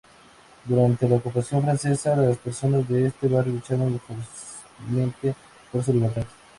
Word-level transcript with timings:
Durante 0.65 1.07
la 1.07 1.17
ocupación 1.17 1.61
francesa, 1.61 2.15
las 2.15 2.35
personas 2.37 2.89
de 2.89 3.05
este 3.05 3.27
barrio 3.27 3.53
lucharon 3.53 3.99
ferozmente 4.79 5.35
por 5.71 5.83
su 5.83 5.93
libertad. 5.93 6.25